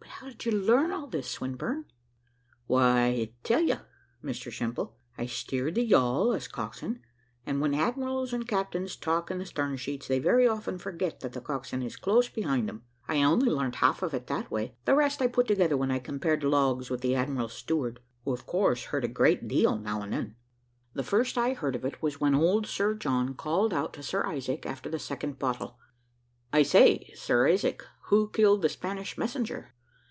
"But 0.00 0.24
how 0.26 0.32
did 0.32 0.44
you 0.44 0.52
learn 0.52 0.92
all 0.92 1.06
this, 1.06 1.30
Swinburne?" 1.30 1.86
"Why, 2.66 3.06
I'll 3.08 3.26
tell 3.42 3.62
you, 3.62 3.76
Mr 4.22 4.52
Simple; 4.54 4.98
I 5.16 5.24
steered 5.24 5.76
the 5.76 5.82
yawl, 5.82 6.34
as 6.34 6.46
coxswain, 6.46 7.00
and 7.46 7.58
when 7.62 7.72
admirals 7.72 8.34
and 8.34 8.46
captains 8.46 8.96
talk 8.96 9.30
in 9.30 9.38
the 9.38 9.46
stern 9.46 9.78
sheets, 9.78 10.08
they 10.08 10.18
very 10.18 10.46
often 10.46 10.76
forget 10.76 11.20
that 11.20 11.32
the 11.32 11.40
coxswain 11.40 11.82
is 11.82 11.96
close 11.96 12.28
behind 12.28 12.68
them. 12.68 12.82
I 13.08 13.22
only 13.22 13.50
learnt 13.50 13.76
half 13.76 14.02
of 14.02 14.12
it 14.12 14.26
that 14.26 14.50
way, 14.50 14.76
the 14.84 14.94
rest 14.94 15.22
I 15.22 15.26
put 15.26 15.48
together 15.48 15.74
when 15.74 15.90
I 15.90 15.98
compared 15.98 16.44
logs 16.44 16.90
with 16.90 17.00
the 17.00 17.14
admiral's 17.14 17.54
steward, 17.54 18.00
who, 18.26 18.32
of 18.34 18.44
course, 18.44 18.86
heard 18.86 19.04
a 19.04 19.08
great 19.08 19.48
deal 19.48 19.78
now 19.78 20.02
and 20.02 20.12
then. 20.12 20.36
The 20.92 21.02
first 21.04 21.38
I 21.38 21.54
heard 21.54 21.74
of 21.74 21.84
it, 21.86 22.02
was 22.02 22.20
when 22.20 22.34
old 22.34 22.66
Sir 22.66 22.92
John 22.92 23.32
called 23.32 23.72
out 23.72 23.94
to 23.94 24.02
Sir 24.02 24.26
Isaac, 24.26 24.66
after 24.66 24.90
the 24.90 24.98
second 24.98 25.38
bottle, 25.38 25.78
`I 26.52 26.64
say, 26.66 27.10
Sir 27.14 27.48
Isaac, 27.48 27.82
who 28.08 28.28
killed 28.28 28.60
the 28.60 28.68
Spanish 28.68 29.16
messenger?' 29.16 29.72